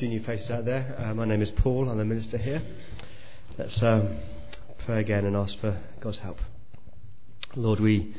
[0.00, 0.96] few new faces out there.
[0.98, 1.90] Uh, my name is Paul.
[1.90, 2.62] I'm the minister here.
[3.58, 4.16] Let's um,
[4.86, 6.38] pray again and ask for God's help.
[7.54, 8.16] Lord, we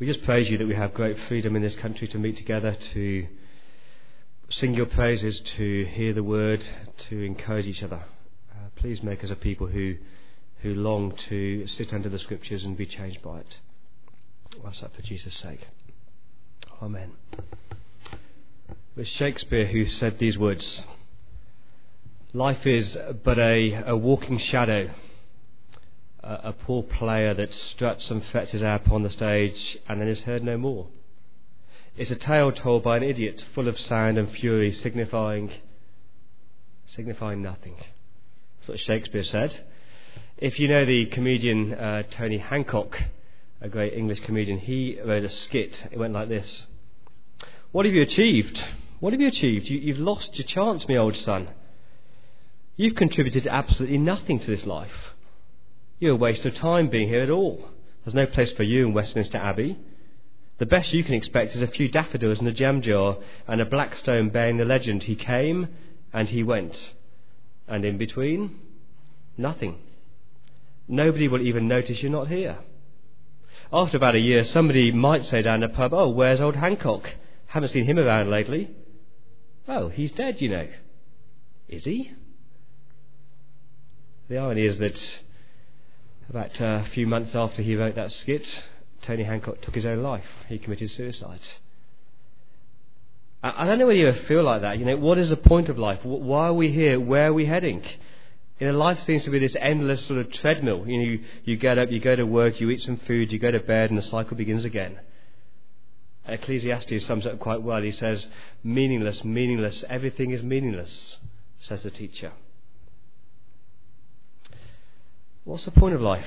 [0.00, 2.74] we just praise you that we have great freedom in this country to meet together,
[2.94, 3.26] to
[4.48, 6.66] sing your praises, to hear the word,
[7.10, 8.02] to encourage each other.
[8.50, 9.96] Uh, please make us a people who
[10.62, 13.58] who long to sit under the scriptures and be changed by it.
[14.62, 15.68] What's that for Jesus' sake?
[16.80, 17.12] Amen.
[18.96, 20.82] It was Shakespeare who said these words
[22.32, 24.88] Life is but a, a walking shadow,
[26.22, 30.08] a, a poor player that struts and frets his hour upon the stage and then
[30.08, 30.86] is heard no more.
[31.98, 35.52] It's a tale told by an idiot, full of sound and fury, signifying
[36.86, 37.74] signifying nothing.
[37.76, 39.62] That's what Shakespeare said.
[40.38, 42.98] If you know the comedian uh, Tony Hancock,
[43.60, 45.84] a great English comedian, he wrote a skit.
[45.90, 46.66] It went like this
[47.72, 48.64] What have you achieved?
[48.98, 49.68] What have you achieved?
[49.68, 51.48] You, have lost your chance, my old son.
[52.76, 55.14] You've contributed absolutely nothing to this life.
[55.98, 57.68] You're a waste of time being here at all.
[58.04, 59.78] There's no place for you in Westminster Abbey.
[60.58, 63.66] The best you can expect is a few daffodils in a jam jar and a
[63.66, 65.68] black stone bearing the legend, He came
[66.12, 66.94] and He went.
[67.68, 68.58] And in between,
[69.36, 69.78] nothing.
[70.88, 72.58] Nobody will even notice you're not here.
[73.70, 77.12] After about a year, somebody might say down the pub, Oh, where's old Hancock?
[77.48, 78.70] Haven't seen him around lately.
[79.68, 80.68] Oh, he's dead, you know.
[81.68, 82.12] Is he?
[84.28, 85.18] The irony is that
[86.28, 88.64] about uh, a few months after he wrote that skit,
[89.02, 90.24] Tony Hancock took his own life.
[90.48, 91.40] He committed suicide.
[93.42, 94.78] I, I don't know whether you ever feel like that.
[94.78, 96.00] You know, what is the point of life?
[96.04, 96.98] Why are we here?
[96.98, 97.84] Where are we heading?
[98.58, 100.84] You know, life seems to be this endless sort of treadmill.
[100.86, 103.38] You know, you, you get up, you go to work, you eat some food, you
[103.38, 104.98] go to bed, and the cycle begins again.
[106.28, 107.82] Ecclesiastes sums it up quite well.
[107.82, 108.26] He says,
[108.64, 111.16] meaningless, meaningless, everything is meaningless,
[111.58, 112.32] says the teacher.
[115.44, 116.26] What's the point of life?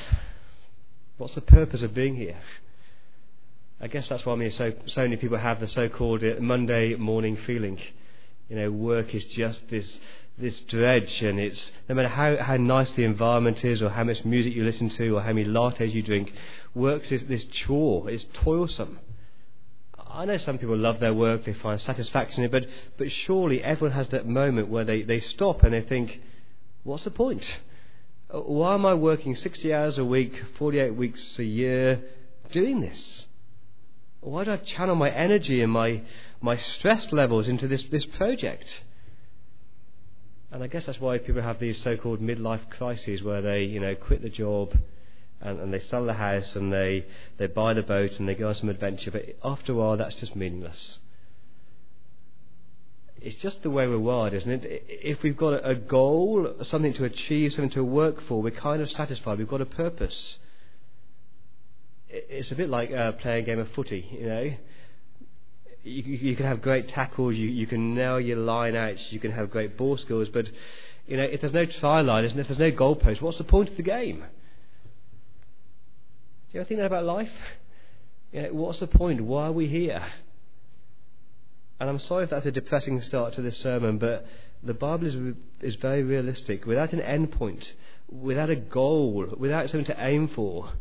[1.17, 2.37] What's the purpose of being here?
[3.81, 6.95] I guess that's why I mean, so, so many people have the so-called uh, Monday
[6.95, 7.79] morning feeling.
[8.49, 9.99] You know, work is just this
[10.37, 14.23] this dredge, and it's no matter how, how nice the environment is, or how much
[14.23, 16.33] music you listen to, or how many lattes you drink,
[16.73, 18.09] work is this chore.
[18.09, 18.99] It's toilsome.
[20.11, 23.63] I know some people love their work, they find satisfaction in it, but, but surely
[23.63, 26.19] everyone has that moment where they, they stop and they think,
[26.83, 27.59] what's the point?
[28.31, 32.01] Why am I working 60 hours a week, 48 weeks a year,
[32.51, 33.25] doing this?
[34.21, 36.01] Why do I channel my energy and my,
[36.41, 38.81] my stress levels into this, this project?
[40.51, 43.79] And I guess that's why people have these so called midlife crises where they, you
[43.79, 44.75] know, quit the job
[45.41, 47.05] and, and they sell the house and they,
[47.37, 50.15] they buy the boat and they go on some adventure, but after a while that's
[50.15, 50.99] just meaningless.
[53.21, 54.85] It's just the way we're wired, isn't it?
[54.87, 58.89] If we've got a goal, something to achieve, something to work for, we're kind of
[58.89, 59.37] satisfied.
[59.37, 60.39] We've got a purpose.
[62.07, 64.51] It's a bit like uh, playing a game of footy, you know.
[65.83, 69.31] You, you can have great tackles, you, you can nail your line outs, you can
[69.31, 70.49] have great ball skills, but
[71.07, 72.41] you know if there's no try line, isn't it?
[72.41, 74.23] if there's no goalpost, what's the point of the game?
[76.49, 77.31] Do you ever think that about life?
[78.31, 79.21] You know, what's the point?
[79.21, 80.05] Why are we here?
[81.79, 84.23] And I'm sorry if that's a depressing start to this sermon, but
[84.61, 86.67] the Bible is, is very realistic.
[86.67, 87.73] Without an end point,
[88.07, 90.73] without a goal, without something to aim for,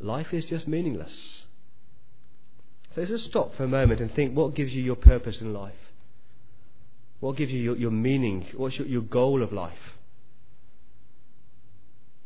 [0.00, 1.46] life is just meaningless.
[2.94, 5.74] So just stop for a moment and think what gives you your purpose in life?
[7.20, 8.46] What gives you your, your meaning?
[8.56, 9.96] What's your, your goal of life?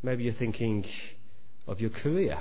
[0.03, 0.85] Maybe you're thinking,
[1.71, 2.39] of your career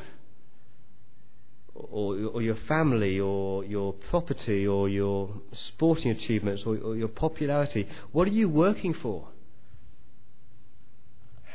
[1.76, 7.88] or, or, your family or your property or your sporting achievements or, or, your popularity.
[8.12, 9.28] What are you working for?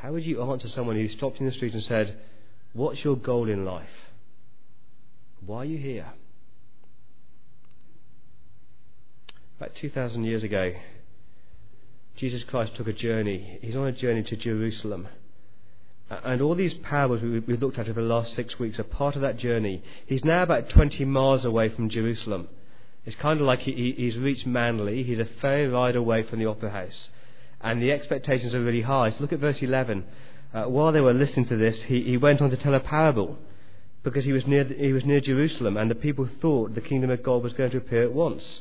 [0.01, 2.17] How would you answer someone who stopped in the street and said,
[2.73, 3.89] What's your goal in life?
[5.45, 6.13] Why are you here?
[9.59, 10.75] About 2,000 years ago,
[12.17, 13.59] Jesus Christ took a journey.
[13.63, 15.09] He's on a journey to Jerusalem.
[16.25, 19.23] And all these parables we've looked at over the last six weeks are part of
[19.23, 19.83] that journey.
[20.07, 22.49] He's now about 20 miles away from Jerusalem.
[23.07, 25.03] It's kind of like he, he's reached Manly.
[25.03, 27.11] He's a fair ride away from the opera house.
[27.61, 29.11] And the expectations are really high.
[29.11, 30.05] So look at verse 11.
[30.53, 33.39] Uh, while they were listening to this, he, he went on to tell a parable
[34.03, 37.23] because he was, near, he was near Jerusalem and the people thought the kingdom of
[37.23, 38.61] God was going to appear at once.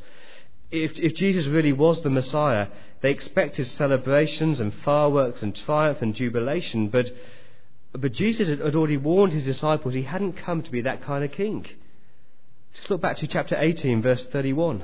[0.72, 2.68] If, if Jesus really was the Messiah,
[3.02, 7.12] they expected celebrations and fireworks and triumph and jubilation, but
[7.94, 11.31] but Jesus had already warned his disciples he hadn't come to be that kind of
[11.31, 11.66] king.
[12.74, 14.84] Just look back to chapter 18, verse 31.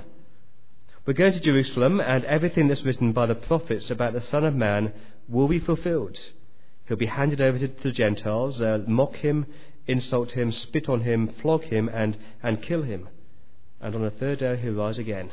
[1.06, 4.54] We're going to Jerusalem, and everything that's written by the prophets about the Son of
[4.54, 4.94] Man
[5.28, 6.20] will be fulfilled.
[6.88, 9.48] He'll be handed over to the Gentiles, uh, mock him,
[9.88, 13.10] insult him, spit on him, flog him, and, and kill him.
[13.82, 15.32] And on the third day he'll rise again.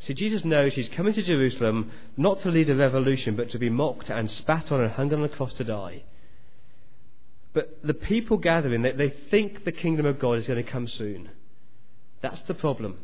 [0.00, 3.70] See, Jesus knows he's coming to Jerusalem not to lead a revolution, but to be
[3.70, 6.02] mocked and spat on and hung on the cross to die.
[7.56, 10.86] But the people gathering, they, they think the kingdom of God is going to come
[10.86, 11.30] soon.
[12.20, 12.98] That's the problem.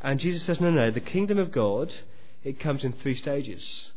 [0.00, 1.92] And Jesus says, no, no, the kingdom of God,
[2.44, 3.90] it comes in three stages.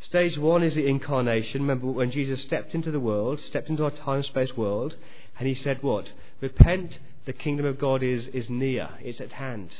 [0.00, 1.62] Stage one is the incarnation.
[1.62, 4.96] Remember when Jesus stepped into the world, stepped into our time space world,
[5.38, 6.12] and he said, What?
[6.42, 9.74] Repent, the kingdom of God is, is near, it's at hand.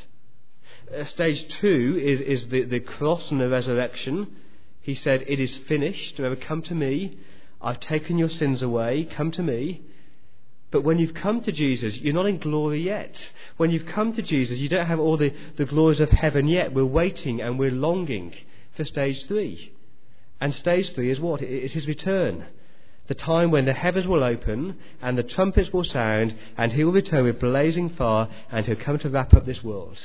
[0.90, 4.34] Uh, stage two is, is the, the cross and the resurrection.
[4.80, 6.18] He said, It is finished.
[6.18, 7.18] Remember, come to me.
[7.60, 9.04] I've taken your sins away.
[9.04, 9.82] Come to me.
[10.70, 13.30] But when you've come to Jesus, you're not in glory yet.
[13.56, 16.74] When you've come to Jesus, you don't have all the, the glories of heaven yet.
[16.74, 18.34] We're waiting and we're longing
[18.76, 19.72] for stage three.
[20.40, 21.40] And stage three is what?
[21.40, 22.46] It's his return.
[23.06, 26.92] The time when the heavens will open and the trumpets will sound and he will
[26.92, 29.98] return with blazing fire and he'll come to wrap up this world.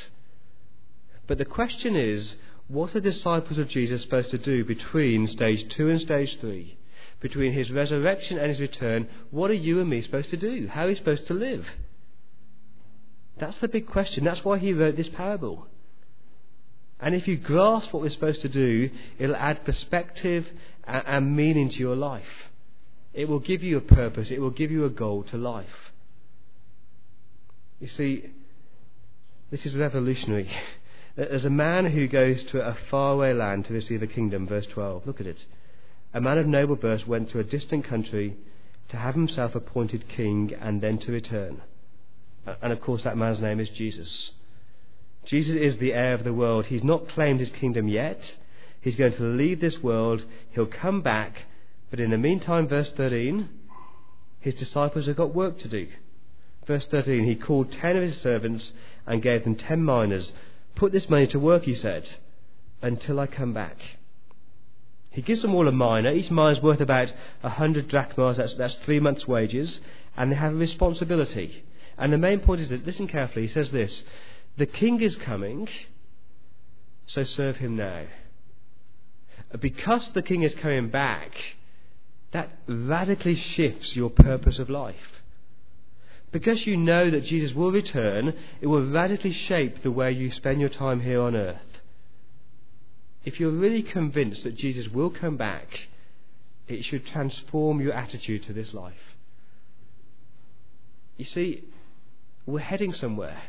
[1.26, 2.36] But the question is,
[2.68, 6.78] what are the disciples of Jesus supposed to do between stage two and stage three?
[7.22, 10.68] Between his resurrection and his return, what are you and me supposed to do?
[10.68, 11.66] How are we supposed to live?
[13.38, 14.24] That's the big question.
[14.26, 15.68] That's why he wrote this parable.
[17.00, 20.48] And if you grasp what we're supposed to do, it'll add perspective
[20.86, 22.50] and meaning to your life.
[23.14, 25.92] It will give you a purpose, it will give you a goal to life.
[27.80, 28.32] You see,
[29.50, 30.50] this is revolutionary.
[31.16, 35.06] There's a man who goes to a faraway land to receive a kingdom, verse 12.
[35.06, 35.46] Look at it
[36.14, 38.38] a man of noble birth went to a distant country
[38.90, 41.62] to have himself appointed king and then to return.
[42.62, 44.32] And of course, that man's name is Jesus.
[45.26, 46.66] Jesus is the heir of the world.
[46.66, 48.36] He's not claimed his kingdom yet.
[48.82, 50.26] He's going to leave this world.
[50.52, 51.46] He'll come back.
[51.90, 53.48] But in the meantime, verse 13,
[54.40, 55.88] his disciples have got work to do.
[56.66, 58.74] Verse 13, he called ten of his servants
[59.06, 60.34] and gave them ten minas.
[60.76, 62.10] Put this money to work, he said,
[62.82, 63.78] until I come back.
[65.12, 66.12] He gives them all a mina.
[66.12, 67.14] Each mina is worth about
[67.44, 68.38] a hundred drachmas.
[68.38, 69.82] That's, that's three months' wages.
[70.16, 71.64] And they have a responsibility.
[71.98, 74.04] And the main point is that, listen carefully, he says this
[74.58, 75.68] The king is coming,
[77.06, 78.06] so serve him now.
[79.54, 81.34] Uh, because the king is coming back,
[82.32, 85.22] that radically shifts your purpose of life.
[86.32, 90.62] Because you know that Jesus will return, it will radically shape the way you spend
[90.62, 91.71] your time here on earth
[93.24, 95.88] if you're really convinced that Jesus will come back,
[96.68, 99.16] it should transform your attitude to this life.
[101.18, 101.64] You see,
[102.46, 103.44] we're heading somewhere.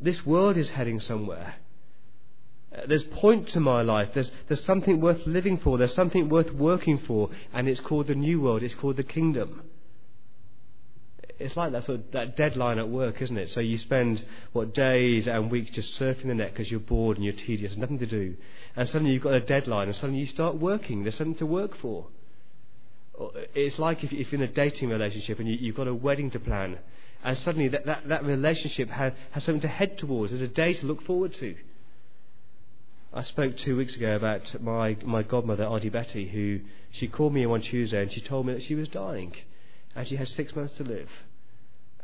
[0.00, 1.54] This world is heading somewhere.
[2.76, 4.10] Uh, there's point to my life.
[4.12, 5.78] There's, there's something worth living for.
[5.78, 7.30] There's something worth working for.
[7.52, 8.62] And it's called the new world.
[8.62, 9.62] It's called the kingdom
[11.38, 13.50] it's like that sort of that deadline at work, isn't it?
[13.50, 17.24] So you spend what days and weeks just surfing the net because you're bored and
[17.24, 18.36] you're tedious and nothing to do,
[18.74, 21.02] and suddenly you've got a deadline, and suddenly you start working.
[21.02, 22.06] There's something to work for.
[23.54, 26.30] It's like if, if you're in a dating relationship and you, you've got a wedding
[26.32, 26.78] to plan,
[27.24, 30.32] and suddenly that, that, that relationship has, has something to head towards.
[30.32, 31.56] There's a day to look forward to.
[33.12, 37.46] I spoke two weeks ago about my, my godmother, Auntie Betty, who she called me
[37.46, 39.34] one Tuesday and she told me that she was dying
[39.94, 41.08] and she had six months to live.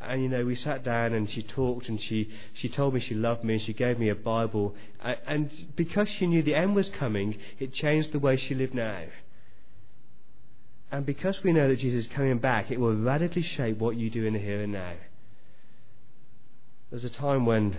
[0.06, 3.14] And you know, we sat down and she talked and she, she told me she
[3.14, 4.74] loved me and she gave me a Bible.
[5.00, 9.04] And because she knew the end was coming, it changed the way she lived now.
[10.90, 14.10] And because we know that Jesus is coming back, it will radically shape what you
[14.10, 14.94] do in the here and now.
[16.90, 17.78] There was a time when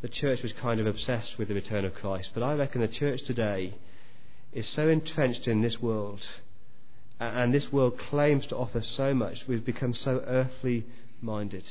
[0.00, 2.88] the church was kind of obsessed with the return of Christ, but I reckon the
[2.88, 3.74] church today
[4.52, 6.26] is so entrenched in this world
[7.22, 10.84] and this world claims to offer so much, we've become so earthly
[11.22, 11.64] minded.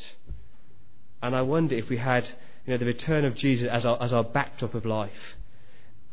[1.21, 2.27] And I wonder if we had
[2.65, 5.35] you know, the return of Jesus as our, as our backdrop of life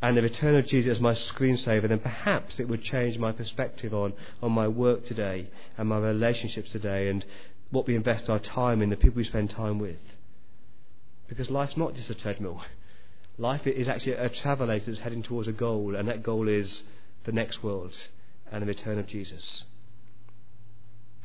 [0.01, 3.93] and the return of Jesus as my screensaver, then perhaps it would change my perspective
[3.93, 7.25] on, on my work today and my relationships today and
[7.71, 9.99] what we invest our time in, the people we spend time with.
[11.29, 12.63] Because life's not just a treadmill.
[13.37, 16.83] Life is actually a travelator that's heading towards a goal, and that goal is
[17.25, 17.97] the next world
[18.51, 19.65] and the return of Jesus.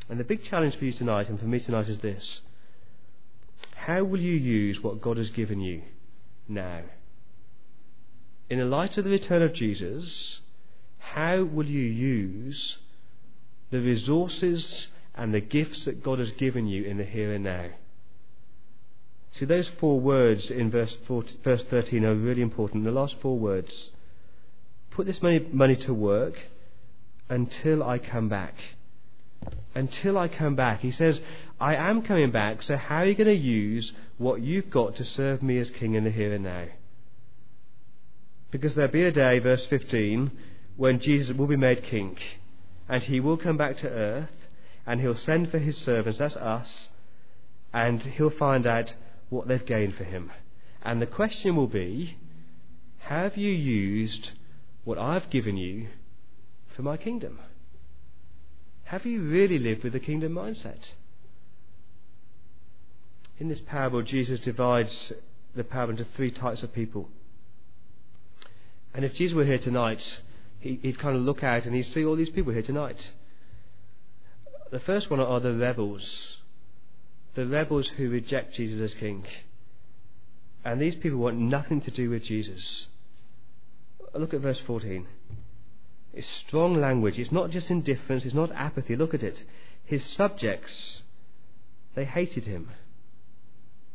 [0.09, 2.41] And the big challenge for you tonight and for me tonight is this
[3.75, 5.81] How will you use what God has given you
[6.47, 6.81] now?
[8.49, 10.41] In the light of the return of Jesus,
[10.99, 12.77] how will you use
[13.71, 17.69] the resources and the gifts that God has given you in the here and now?
[19.31, 22.83] See, those four words in verse, 14, verse 13 are really important.
[22.83, 23.91] The last four words
[24.91, 26.39] put this money, money to work
[27.29, 28.55] until I come back.
[29.75, 30.81] Until I come back.
[30.81, 31.21] He says,
[31.59, 35.05] I am coming back, so how are you going to use what you've got to
[35.05, 36.65] serve me as king in the here and now?
[38.51, 40.31] Because there'll be a day, verse 15,
[40.77, 42.17] when Jesus will be made king,
[42.87, 44.29] and he will come back to earth,
[44.85, 46.89] and he'll send for his servants, that's us,
[47.71, 48.93] and he'll find out
[49.29, 50.31] what they've gained for him.
[50.81, 52.17] And the question will be
[52.99, 54.31] have you used
[54.83, 55.87] what I've given you
[56.75, 57.39] for my kingdom?
[58.93, 60.91] Have you really lived with the kingdom mindset?
[63.39, 65.11] In this parable, Jesus divides
[65.55, 67.09] the parable into three types of people.
[68.93, 70.19] And if Jesus were here tonight,
[70.59, 73.09] he'd kind of look out and he'd see all these people here tonight.
[74.69, 76.37] The first one are the rebels
[77.33, 79.25] the rebels who reject Jesus as king.
[80.63, 82.85] And these people want nothing to do with Jesus.
[84.13, 85.07] Look at verse 14.
[86.13, 87.17] It's strong language.
[87.17, 88.95] It's not just indifference, it's not apathy.
[88.95, 89.43] Look at it.
[89.83, 91.01] His subjects,
[91.95, 92.69] they hated him.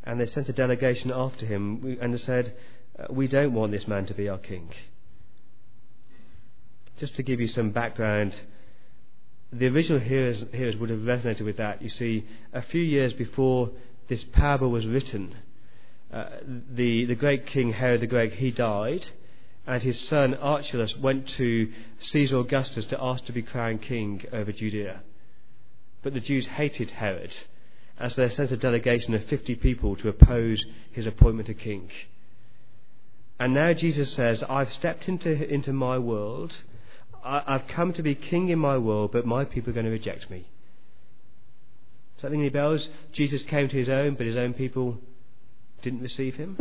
[0.02, 2.54] And they sent a delegation after him and said,
[2.98, 4.70] uh, We don't want this man to be our king.
[6.98, 8.40] Just to give you some background,
[9.52, 11.80] the original hearers, hearers would have resonated with that.
[11.80, 13.70] You see, a few years before
[14.08, 15.34] this parable was written,
[16.12, 16.24] uh,
[16.74, 19.08] the, the great king Herod the Great, he died,
[19.68, 24.50] and his son Archelaus went to Caesar Augustus to ask to be crowned king over
[24.50, 25.02] Judea.
[26.02, 27.36] But the Jews hated Herod,
[27.98, 31.90] as they sent a delegation of 50 people to oppose his appointment to king.
[33.38, 36.56] And now Jesus says, I've stepped into, into my world
[37.22, 39.92] I, have come to be king in my world, but my people are going to
[39.92, 40.48] reject me.
[42.22, 42.88] Ring any bells?
[43.12, 44.98] Jesus came to his own, but his own people
[45.82, 46.56] didn't receive him.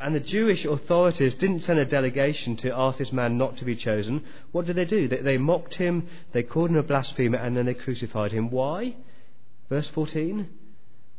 [0.00, 3.76] And the Jewish authorities didn't send a delegation to ask this man not to be
[3.76, 4.24] chosen.
[4.52, 5.08] What did they do?
[5.08, 8.50] They, they mocked him, they called him a blasphemer, and then they crucified him.
[8.50, 8.96] Why?
[9.68, 10.48] Verse 14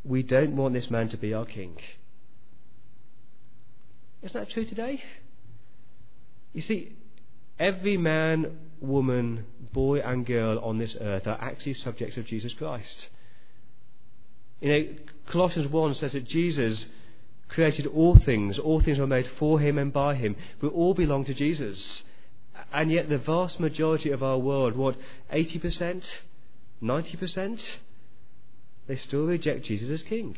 [0.03, 1.77] We don't want this man to be our king.
[4.21, 5.03] Isn't that true today?
[6.53, 6.93] You see,
[7.59, 13.09] Every man, woman, boy, and girl on this earth are actually subjects of Jesus Christ.
[14.61, 14.87] You know,
[15.27, 16.85] Colossians 1 says that Jesus
[17.49, 20.35] created all things, all things were made for him and by him.
[20.61, 22.03] We all belong to Jesus.
[22.73, 24.97] And yet, the vast majority of our world, what,
[25.31, 26.03] 80%?
[26.81, 27.75] 90%?
[28.87, 30.35] They still reject Jesus as king.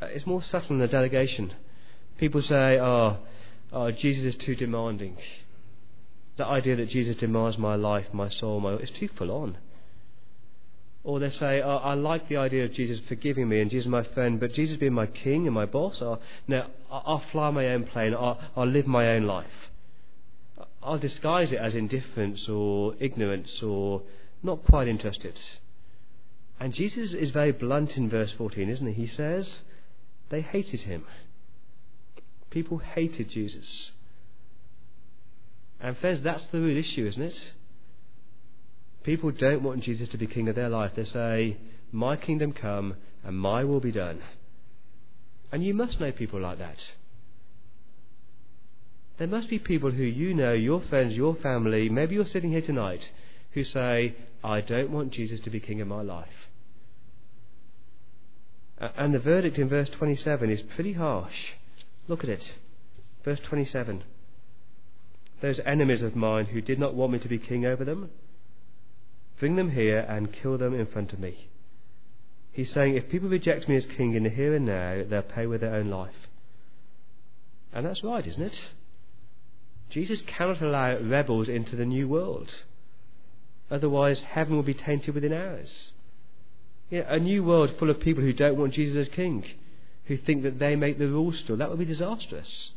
[0.00, 1.54] Uh, it's more subtle than the delegation.
[2.18, 3.18] People say, oh,
[3.72, 5.16] oh, Jesus is too demanding.
[6.36, 9.58] The idea that Jesus demands my life, my soul, my it's too full on.
[11.02, 14.02] Or they say, oh, I like the idea of Jesus forgiving me and Jesus my
[14.02, 17.84] friend, but Jesus being my king and my boss, oh, no, I'll fly my own
[17.84, 19.70] plane, I'll, I'll live my own life.
[20.82, 24.02] I'll disguise it as indifference or ignorance or
[24.42, 25.38] not quite interested.
[26.58, 28.92] And Jesus is very blunt in verse 14, isn't he?
[28.92, 29.62] He says,
[30.28, 31.04] they hated him.
[32.50, 33.92] People hated Jesus.
[35.80, 37.52] And friends, that's the real issue, isn't it?
[39.02, 40.92] People don't want Jesus to be king of their life.
[40.94, 41.56] They say,
[41.90, 44.20] My kingdom come and my will be done.
[45.52, 46.78] And you must know people like that.
[49.18, 52.62] There must be people who you know, your friends, your family, maybe you're sitting here
[52.62, 53.06] tonight,
[53.52, 56.48] who say, I don't want Jesus to be king of my life.
[58.78, 61.52] And the verdict in verse 27 is pretty harsh.
[62.08, 62.50] Look at it.
[63.24, 64.04] Verse 27.
[65.42, 68.10] Those enemies of mine who did not want me to be king over them,
[69.40, 71.48] bring them here and kill them in front of me.
[72.52, 75.46] He's saying, if people reject me as king in the here and now, they'll pay
[75.46, 76.28] with their own life.
[77.72, 78.68] And that's right, isn't it?
[79.88, 82.54] Jesus cannot allow rebels into the new world.
[83.70, 85.92] Otherwise, heaven will be tainted within hours.
[86.90, 89.44] Yeah, a new world full of people who don't want Jesus as king
[90.04, 91.56] who think that they make the rules still.
[91.56, 92.72] That would be disastrous.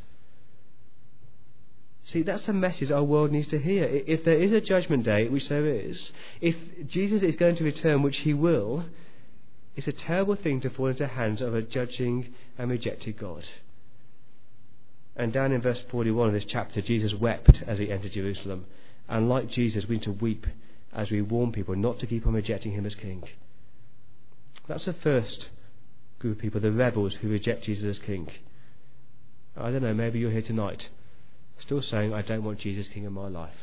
[2.05, 3.85] See, that's a message our world needs to hear.
[3.85, 6.55] If there is a judgment day, which there is, if
[6.85, 8.85] Jesus is going to return, which he will,
[9.75, 13.47] it's a terrible thing to fall into the hands of a judging and rejected God.
[15.15, 18.65] And down in verse 41 of this chapter, Jesus wept as he entered Jerusalem.
[19.07, 20.45] And like Jesus, we need to weep
[20.91, 23.23] as we warn people not to keep on rejecting him as king.
[24.67, 25.49] That's the first
[26.19, 28.29] group of people, the rebels who reject Jesus as king.
[29.55, 30.89] I don't know, maybe you're here tonight
[31.59, 33.55] still saying, I don't want Jesus king in my life.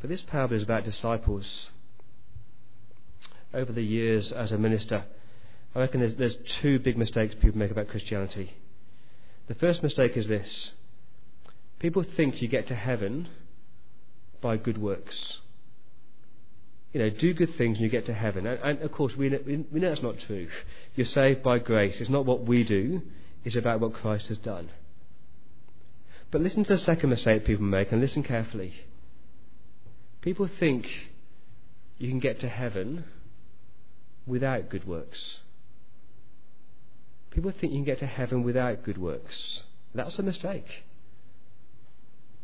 [0.00, 1.70] But this parable is about disciples.
[3.54, 5.04] over the years as a minister,
[5.74, 8.54] I reckon there's, there's two big mistakes people make about Christianity.
[9.48, 10.72] The first mistake is this
[11.78, 13.28] people think you get to heaven
[14.40, 15.40] by good works.
[16.92, 18.46] You know, do good things and you get to heaven.
[18.46, 20.48] And, and of course, we know, we know that's not true.
[20.94, 22.00] You're saved by grace.
[22.00, 23.02] It's not what we do,
[23.44, 24.70] it's about what Christ has done.
[26.32, 28.72] But listen to the second mistake people make and listen carefully.
[30.22, 30.88] People think
[31.98, 33.04] you can get to heaven
[34.26, 35.38] without good works.
[37.30, 39.64] People think you can get to heaven without good works.
[39.94, 40.84] That's a mistake.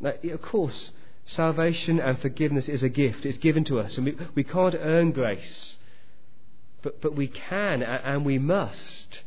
[0.00, 0.92] Now, of course,
[1.24, 3.24] salvation and forgiveness is a gift.
[3.24, 5.78] It's given to us, and we, we can't earn grace.
[6.82, 9.22] But, but we can and we must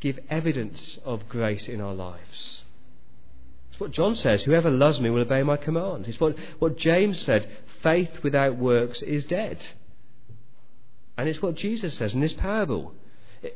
[0.00, 2.62] give evidence of grace in our lives.
[3.74, 6.06] It's what John says whoever loves me will obey my commands.
[6.06, 7.50] It's what, what James said
[7.82, 9.66] faith without works is dead.
[11.18, 12.94] And it's what Jesus says in this parable.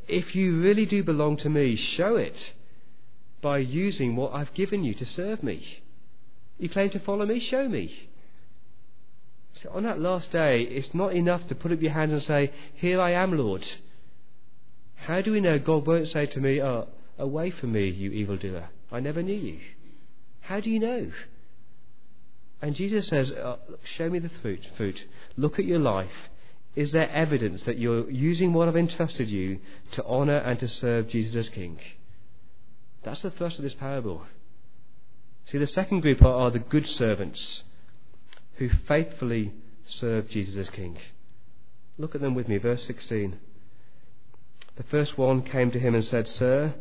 [0.09, 2.51] If you really do belong to me, show it
[3.41, 5.83] by using what I've given you to serve me.
[6.57, 8.09] You claim to follow me, show me.
[9.53, 12.51] So on that last day, it's not enough to put up your hands and say,
[12.75, 13.65] Here I am, Lord.
[14.95, 18.67] How do we know God won't say to me, oh, Away from me, you evildoer?
[18.91, 19.59] I never knew you.
[20.49, 21.11] How do you know?
[22.59, 24.99] And Jesus says, oh, Show me the fruit, fruit.
[25.37, 26.31] Look at your life.
[26.75, 29.59] Is there evidence that you're using what I've entrusted you
[29.91, 31.79] to honour and to serve Jesus as King?
[33.03, 34.23] That's the thrust of this parable.
[35.45, 37.61] See, the second group are, are the good servants
[38.55, 39.53] who faithfully
[39.85, 40.97] serve Jesus as King.
[41.99, 43.37] Look at them with me, verse 16.
[44.77, 46.73] The first one came to him and said, Sir,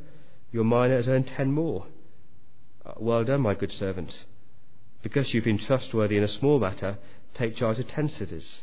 [0.53, 1.85] your mina has earned ten more.
[2.89, 4.25] Uh, well done, my good servant.
[5.03, 6.99] Because you've been trustworthy in a small matter,
[7.35, 8.63] take charge of ten cities.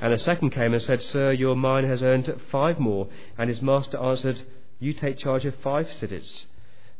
[0.00, 3.08] And a second came and said, Sir, your mine has earned five more.
[3.38, 4.42] And his master answered,
[4.80, 6.46] You take charge of five cities.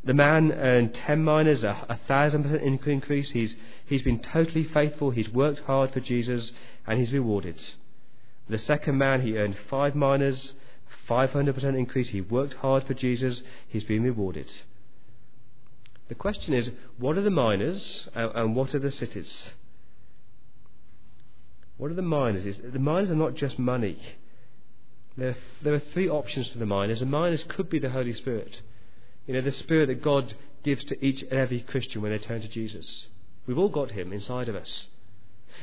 [0.03, 3.31] The man earned ten minas, a, a thousand percent increase.
[3.31, 5.11] He's, he's been totally faithful.
[5.11, 6.51] He's worked hard for Jesus,
[6.87, 7.61] and he's rewarded.
[8.47, 10.55] The second man, he earned five minas,
[11.09, 12.09] 500% increase.
[12.09, 13.41] He worked hard for Jesus.
[13.67, 14.51] He's been rewarded.
[16.07, 19.53] The question is, what are the minas and, what are the cities?
[21.77, 22.57] What are the minas?
[22.57, 23.97] The minas are not just money.
[25.17, 26.99] There, there are three options for the minas.
[26.99, 28.61] The minas could be the Holy Spirit.
[29.25, 32.41] You know, the Spirit that God gives to each and every Christian when they turn
[32.41, 33.07] to Jesus.
[33.47, 34.87] We've all got Him inside of us.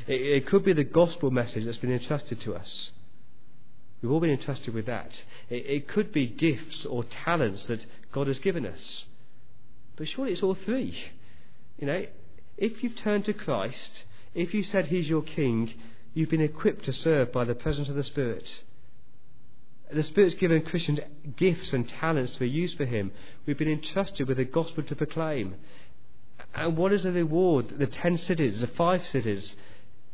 [0.07, 2.91] It, it could be the gospel message that's been entrusted to us.
[4.01, 5.23] We've all been entrusted with that.
[5.49, 9.05] It, it could be gifts or talents that God has given us.
[9.97, 10.97] But surely it's all three.
[11.79, 12.07] You know,
[12.57, 15.75] if you've turned to Christ, if you said He's your King,
[16.15, 18.63] you've been equipped to serve by the presence of the Spirit.
[19.93, 21.01] The Spirit's given Christians
[21.37, 23.13] gifts and talents to be used for Him.
[23.45, 25.57] We've been entrusted with the gospel to proclaim.
[26.55, 27.79] And what is the reward?
[27.79, 29.55] The ten cities, the five cities.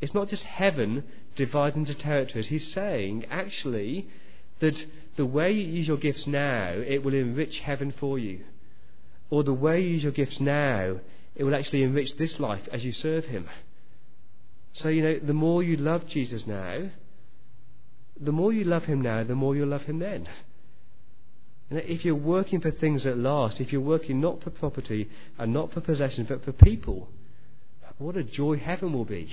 [0.01, 1.05] It's not just heaven
[1.37, 2.49] divided into territories.
[2.49, 4.09] He's saying, actually,
[4.59, 4.85] that
[5.17, 8.45] the way you use your gifts now, it will enrich heaven for you.
[9.31, 11.01] Or the way you use your gifts now,
[11.35, 13.49] it will actually enrich this life as you serve Him.
[14.73, 16.91] So, you know, the more you love Jesus now,
[18.21, 20.29] the more you love Him now, the more you'll love Him then.
[21.71, 25.53] And if you're working for things that last, if you're working not for property and
[25.53, 27.09] not for possessions, but for people,
[27.99, 29.29] what a joy heaven will be.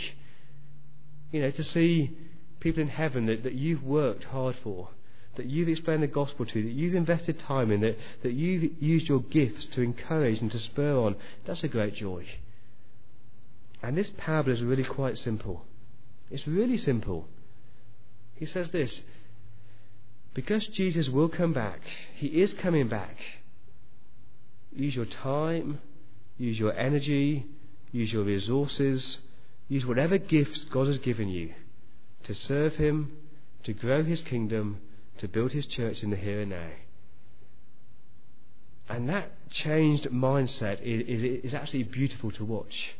[1.32, 2.18] You know, to see
[2.60, 4.90] people in heaven that, that you've worked hard for,
[5.36, 9.08] that you've explained the gospel to, that you've invested time in, that, that you've used
[9.08, 12.26] your gifts to encourage and to spur on, that's a great joy.
[13.82, 15.66] And this parable is really quite simple.
[16.32, 17.28] It's really simple.
[18.36, 19.02] He says this
[20.34, 21.82] because Jesus will come back,
[22.16, 23.18] He is coming back.
[24.74, 25.80] Use your time,
[26.38, 27.46] use your energy,
[27.94, 29.20] use your resources,
[29.70, 31.54] use whatever gifts God has given you
[32.24, 33.14] to serve Him,
[33.64, 34.80] to grow His kingdom,
[35.20, 36.70] to build His church in the here and now.
[38.88, 42.96] And that changed mindset is, actually beautiful to watch.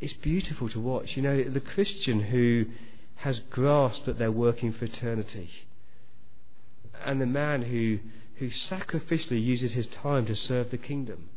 [0.00, 1.16] It's beautiful to watch.
[1.16, 2.66] You know, the Christian who
[3.16, 5.50] has grasped that they're working for eternity.
[7.04, 7.98] And the man who,
[8.36, 11.30] who sacrificially uses his time to serve the kingdom.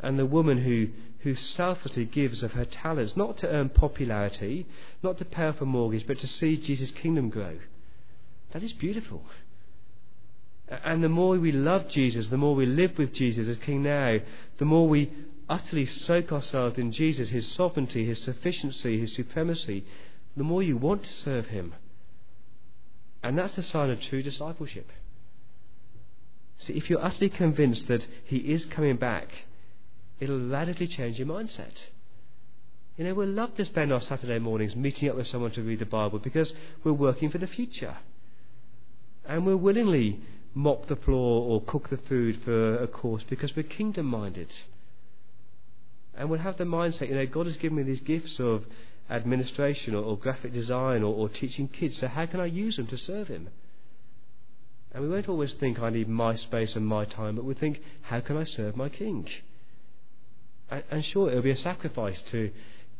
[0.00, 0.88] And the woman who,
[1.20, 4.66] who selflessly gives of her talents, not to earn popularity,
[5.02, 7.58] not to pay off a mortgage, but to see Jesus' kingdom grow.
[8.56, 9.22] That is beautiful.
[10.82, 14.20] And the more we love Jesus, the more we live with Jesus as King now,
[14.56, 15.12] the more we
[15.46, 19.84] utterly soak ourselves in Jesus, His sovereignty, His sufficiency, His supremacy,
[20.38, 21.74] the more you want to serve Him,
[23.22, 24.90] And that's a sign of true discipleship.
[26.56, 29.28] See, if you're utterly convinced that He is coming back,
[30.18, 31.82] it'll radically change your mindset.
[32.96, 35.80] You know, we'll love to spend our Saturday mornings meeting up with someone to read
[35.80, 37.98] the Bible because we're working for the future.
[39.28, 40.20] And we'll willingly
[40.54, 44.52] mop the floor or cook the food for a course because we're kingdom minded.
[46.14, 48.64] And we'll have the mindset, you know, God has given me these gifts of
[49.10, 52.86] administration or, or graphic design or, or teaching kids, so how can I use them
[52.88, 53.48] to serve Him?
[54.92, 57.80] And we won't always think I need my space and my time, but we think,
[58.02, 59.28] how can I serve my King?
[60.70, 62.50] And, and sure, it'll be a sacrifice to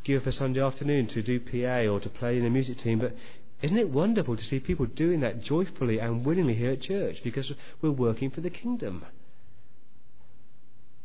[0.03, 2.99] give up a Sunday afternoon to do PA or to play in a music team,
[2.99, 3.15] but
[3.61, 7.51] isn't it wonderful to see people doing that joyfully and willingly here at church because
[7.81, 9.05] we're working for the kingdom?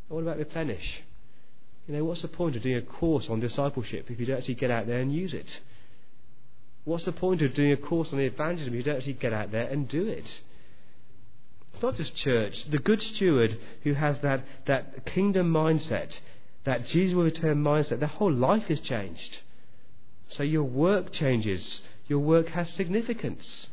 [0.09, 1.03] What about replenish?
[1.89, 4.55] You know, what's the point of doing a course on discipleship if you don't actually
[4.55, 5.61] get out there and use it?
[6.85, 9.33] What's the point of doing a course on the evangelism if you don't actually get
[9.33, 10.41] out there and do it?
[11.73, 12.65] It's not just church.
[12.67, 16.19] The good steward who has that, that kingdom mindset,
[16.65, 19.41] that Jesus will return mindset, their whole life is changed.
[20.29, 21.81] So your work changes.
[22.09, 23.69] Your work has significance.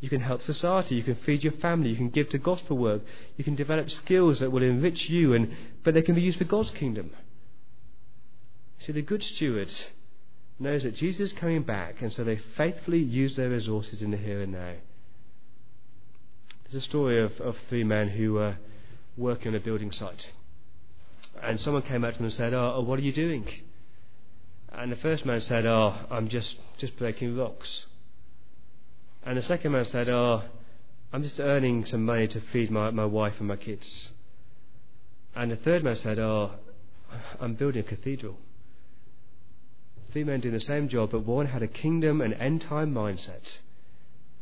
[0.00, 3.02] You can help society, you can feed your family, you can give to gospel work,
[3.36, 6.44] you can develop skills that will enrich you, and, but they can be used for
[6.44, 7.10] God's kingdom.
[8.80, 9.72] See, the good steward
[10.58, 14.16] knows that Jesus is coming back, and so they faithfully use their resources in the
[14.16, 14.74] here and now.
[16.64, 18.56] There's a story of, of three men who were
[19.16, 20.32] working on a building site.
[21.40, 23.46] And someone came up to them and said, oh, oh, what are you doing?
[24.74, 27.86] And the first man said, Oh, I'm just, just breaking rocks.
[29.24, 30.42] And the second man said, Oh,
[31.12, 34.10] I'm just earning some money to feed my, my wife and my kids.
[35.34, 36.52] And the third man said, Oh,
[37.38, 38.36] I'm building a cathedral.
[40.12, 43.58] Three men doing the same job, but one had a kingdom and end time mindset.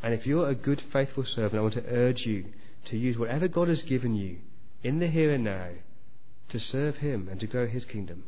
[0.02, 2.46] And if you're a good, faithful servant, I want to urge you
[2.86, 4.38] to use whatever God has given you
[4.82, 5.68] in the here and now
[6.48, 8.24] to serve Him and to grow His kingdom.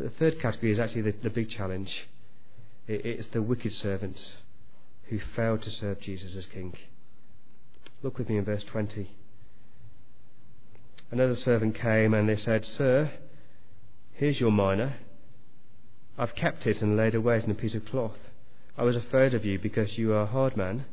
[0.00, 2.08] But the third category is actually the, the big challenge.
[2.88, 4.32] It, it's the wicked servant
[5.08, 6.74] who failed to serve Jesus as King.
[8.02, 9.10] Look with me in verse 20.
[11.10, 13.10] Another servant came and they said, Sir,
[14.14, 14.96] here's your mina.
[16.16, 18.16] I've kept it and laid away in a piece of cloth.
[18.78, 20.86] I was afraid of you because you are a hard man.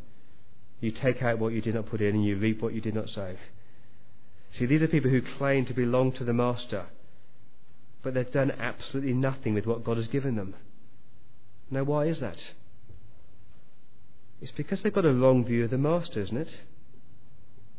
[0.81, 2.95] You take out what you did not put in and you reap what you did
[2.95, 3.37] not sow.
[4.51, 6.87] See, these are people who claim to belong to the Master,
[8.03, 10.55] but they've done absolutely nothing with what God has given them.
[11.69, 12.37] Now, why is that?
[14.41, 16.55] It's because they've got a long view of the Master, isn't it?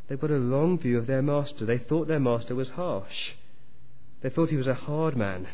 [0.07, 1.65] They've got a long view of their Master.
[1.65, 3.33] They thought their Master was harsh.
[4.21, 5.47] They thought he was a hard man.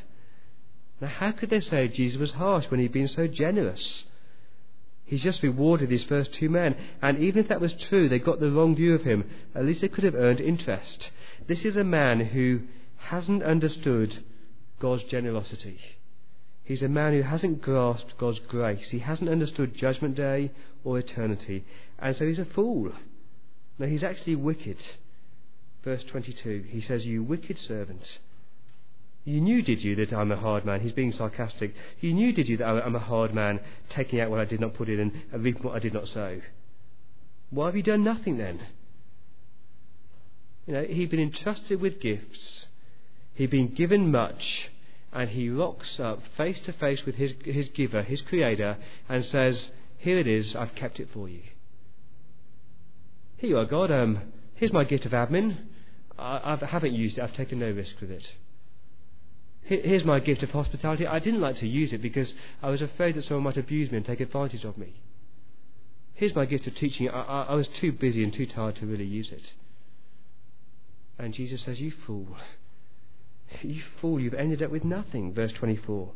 [0.99, 4.05] Now, how could they say Jesus was harsh when he'd been so generous?
[5.05, 6.75] He's just rewarded these first two men.
[7.01, 9.29] And even if that was true, they got the wrong view of him.
[9.53, 11.11] At least they could have earned interest.
[11.47, 12.61] This is a man who
[12.97, 14.23] hasn't understood
[14.85, 15.79] God's generosity.
[16.63, 18.91] He's a man who hasn't grasped God's grace.
[18.91, 20.51] He hasn't understood Judgment Day
[20.83, 21.65] or eternity.
[21.97, 22.91] And so he's a fool.
[23.79, 24.77] No, he's actually wicked.
[25.83, 28.19] Verse 22, he says, You wicked servant.
[29.23, 30.81] You knew, did you, that I'm a hard man?
[30.81, 31.73] He's being sarcastic.
[31.99, 34.75] You knew, did you, that I'm a hard man, taking out what I did not
[34.75, 36.41] put in and reaping what I did not sow?
[37.49, 38.59] Why have you done nothing then?
[40.67, 42.67] You know, he'd been entrusted with gifts.
[43.33, 44.69] He'd been given much.
[45.15, 49.71] And he rocks up face to face with his, his giver, his creator, and says,
[49.97, 51.41] Here it is, I've kept it for you.
[53.37, 53.91] Here you are, God.
[53.91, 55.57] Um, here's my gift of admin.
[56.19, 57.23] I, I haven't used it.
[57.23, 58.29] I've taken no risk with it.
[59.63, 61.07] Here's my gift of hospitality.
[61.07, 63.97] I didn't like to use it because I was afraid that someone might abuse me
[63.97, 64.95] and take advantage of me.
[66.13, 67.09] Here's my gift of teaching.
[67.09, 69.53] I, I, I was too busy and too tired to really use it.
[71.17, 72.27] And Jesus says, You fool.
[73.61, 75.33] You fool, you've ended up with nothing.
[75.33, 76.11] Verse 24.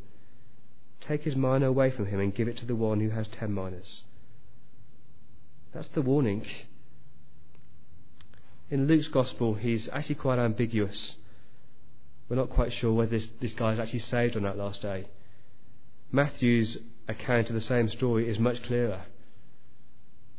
[1.02, 3.54] Take his mina away from him and give it to the one who has ten
[3.54, 4.04] minas.
[5.74, 6.46] That's the warning.
[8.70, 11.16] In Luke's Gospel, he's actually quite ambiguous.
[12.28, 15.06] We're not quite sure whether this, this guy is actually saved on that last day.
[16.12, 19.04] Matthew's account of the same story is much clearer.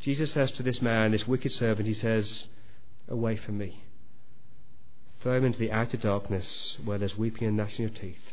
[0.00, 2.46] Jesus says to this man, this wicked servant, he says,
[3.09, 3.83] Away from me.
[5.20, 8.33] Throw him into the outer darkness where there's weeping and gnashing of teeth.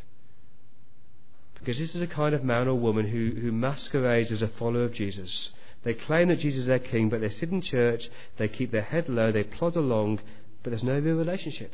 [1.59, 4.83] Because this is a kind of man or woman who, who masquerades as a follower
[4.83, 5.49] of Jesus.
[5.83, 8.81] They claim that Jesus is their king, but they sit in church, they keep their
[8.81, 10.19] head low, they plod along,
[10.63, 11.73] but there's no real relationship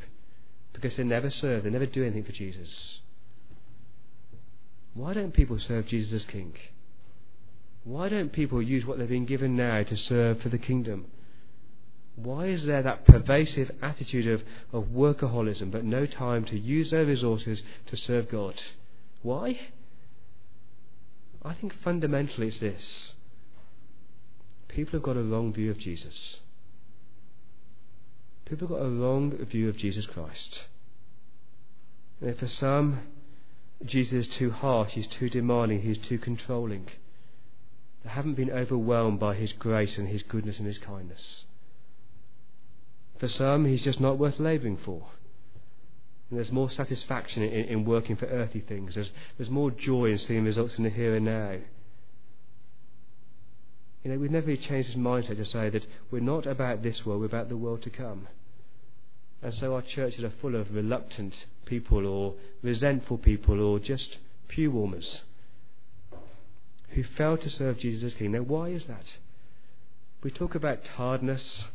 [0.73, 3.02] because they never serve, they never do anything for Jesus.
[4.93, 6.54] Why don't people serve Jesus as King?
[7.84, 11.08] Why don't people use what they've been given now to serve for the kingdom?
[12.15, 17.06] Why is there that pervasive attitude of, of workaholism but no time to use their
[17.06, 18.62] resources to serve God?
[19.23, 19.60] Why?
[21.43, 23.13] I think fundamentally it's this
[24.67, 26.39] people have got a wrong view of Jesus.
[28.45, 30.63] People have got a wrong view of Jesus Christ.
[32.21, 33.02] And for some,
[33.86, 36.88] Jesus is too harsh, he's too demanding, he's too controlling.
[38.04, 41.45] They haven't been overwhelmed by his grace and his goodness and his kindness.
[43.19, 45.08] For some, he's just not worth labouring for.
[46.30, 48.95] And there's more satisfaction in, in, working for earthly things.
[48.95, 51.58] There's, there's more joy in seeing results in the here and now.
[54.04, 57.06] You know, we've never really changed this mindset to say that we're not about this
[57.06, 58.28] world, we're about the world to come.
[59.41, 64.71] And so our churches are full of reluctant people or resentful people or just pew
[64.71, 65.21] warmers
[66.89, 68.32] who fail to serve Jesus as King.
[68.32, 69.17] Now, why is that?
[70.21, 71.67] We talk about tiredness.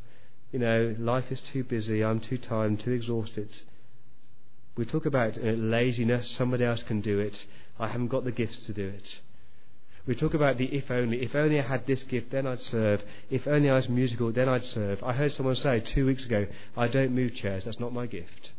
[0.52, 3.50] You know, life is too busy, I'm too tired, I'm too exhausted.
[4.76, 7.44] We talk about uh, laziness, somebody else can do it,
[7.78, 9.20] I haven't got the gifts to do it.
[10.06, 11.22] We talk about the if only.
[11.22, 13.02] If only I had this gift, then I'd serve.
[13.28, 15.02] If only I was musical, then I'd serve.
[15.04, 16.46] I heard someone say two weeks ago,
[16.78, 18.52] I don't move chairs, that's not my gift.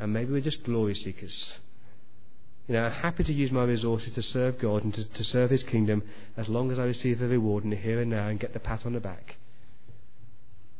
[0.00, 1.58] And maybe we're just glory seekers.
[2.66, 5.50] You know, I'm happy to use my resources to serve God and to, to serve
[5.50, 6.02] His kingdom
[6.36, 8.60] as long as I receive the reward in the here and now and get the
[8.60, 9.36] pat on the back.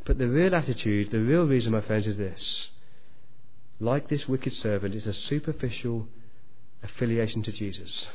[0.09, 2.71] But the real attitude, the real reason, my friends, is this.
[3.79, 6.09] Like this wicked servant, it's a superficial
[6.83, 8.09] affiliation to Jesus.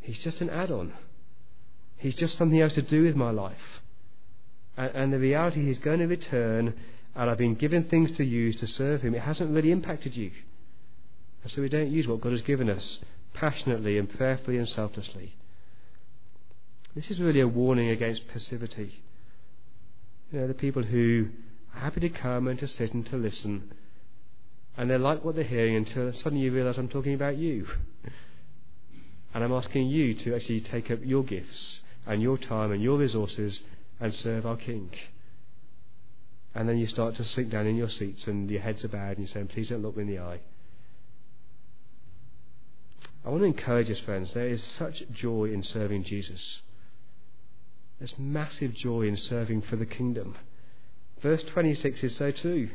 [0.00, 0.92] He's just an add on.
[1.98, 3.80] He's just something else to do with my life.
[4.76, 6.74] And, and the reality he's going to return,
[7.14, 9.14] and I've been given things to use to serve him.
[9.14, 10.32] It hasn't really impacted you.
[11.44, 12.98] And so we don't use what God has given us
[13.34, 15.36] passionately and prayerfully and selflessly.
[16.96, 19.00] This is really a warning against passivity.
[20.32, 21.28] Know, the people who
[21.74, 23.70] are happy to come and to sit and to listen,
[24.78, 27.66] and they like what they're hearing until suddenly you realize I'm talking about you.
[29.34, 32.96] And I'm asking you to actually take up your gifts and your time and your
[32.98, 33.62] resources
[34.00, 34.90] and serve our King.
[36.54, 39.16] And then you start to sink down in your seats and your heads are bowed
[39.16, 40.40] and you're saying, Please don't look me in the eye.
[43.24, 44.32] I want to encourage us, friends.
[44.32, 46.62] There is such joy in serving Jesus.
[48.02, 50.34] There's massive joy in serving for the kingdom.
[51.20, 52.70] Verse 26 is so too.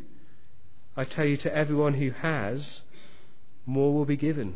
[0.95, 2.83] I tell you, to everyone who has,
[3.65, 4.55] more will be given.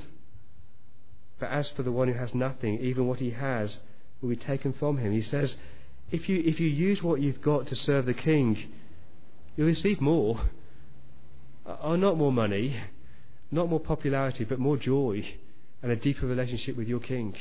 [1.40, 3.80] But as for the one who has nothing, even what he has
[4.22, 5.12] will be taken from him.
[5.12, 5.58] He says,
[6.10, 8.72] if you, if you use what you've got to serve the king,
[9.58, 10.40] you'll receive more.
[11.66, 12.78] Oh, not more money,
[13.52, 15.36] not more popularity, but more joy
[15.84, 17.36] and a deeper relationship with your king.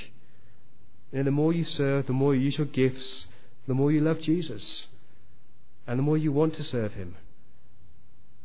[1.12, 3.26] And the more you serve, the more you use your gifts,
[3.66, 4.86] the more you love Jesus,
[5.86, 7.16] and the more you want to serve him.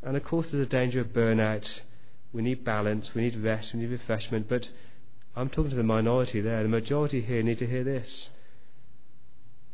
[0.02, 1.68] And of course, there's a danger of burnout.
[2.32, 4.68] We need balance, we need rest, we need refreshment, but
[5.34, 6.62] I'm talking to the minority there.
[6.62, 8.30] The majority here need to hear this.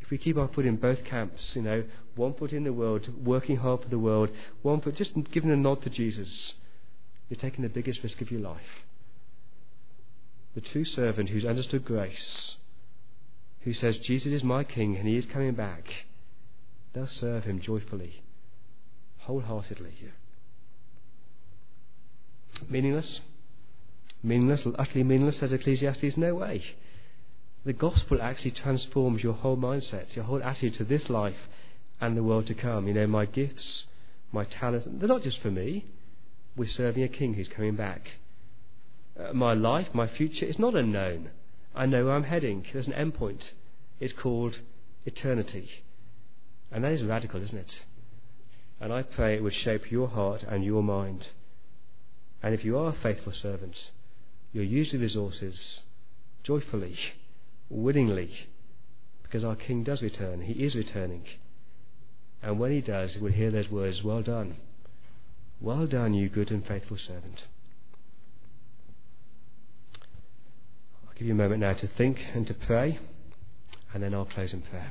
[0.00, 1.84] If we keep our foot in both camps, you know,
[2.16, 4.30] one foot in the world, working hard for the world,
[4.62, 6.54] one foot just giving a nod to Jesus,
[7.28, 8.84] you're taking the biggest risk of your life.
[10.54, 12.56] The true servant who's understood grace,
[13.64, 16.06] who says, Jesus is my king and he is coming back,
[16.92, 18.22] they'll serve him joyfully,
[19.18, 19.94] wholeheartedly.
[22.68, 23.20] Meaningless?
[24.22, 26.62] meaningless, utterly meaningless, says Ecclesiastes, no way.
[27.64, 31.48] The gospel actually transforms your whole mindset, your whole attitude to this life
[32.00, 32.88] and the world to come.
[32.88, 33.84] You know, my gifts,
[34.32, 35.86] my talents, they're not just for me.
[36.56, 38.10] We're serving a king who's coming back.
[39.18, 41.30] Uh, my life, my future, is not unknown.
[41.74, 42.66] I know where I'm heading.
[42.72, 43.50] There's an endpoint.
[44.00, 44.58] It's called
[45.04, 45.70] eternity.
[46.70, 47.84] And that is radical, isn't it?
[48.80, 51.28] And I pray it would shape your heart and your mind.
[52.42, 53.90] And if you are a faithful servant,
[54.52, 55.80] You'll use the resources
[56.42, 56.96] joyfully,
[57.70, 58.48] willingly,
[59.22, 60.42] because our King does return.
[60.42, 61.24] He is returning.
[62.42, 64.56] And when he does, we'll hear those words, Well done.
[65.60, 67.46] Well done, you good and faithful servant.
[71.22, 72.98] Give you a moment now to think and to pray,
[73.94, 74.90] and then I'll close in prayer.